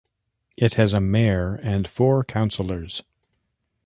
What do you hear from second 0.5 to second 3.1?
It has a mayor and four councillors.